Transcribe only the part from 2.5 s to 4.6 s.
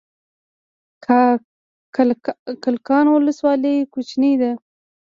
کلکان ولسوالۍ کوچنۍ ده؟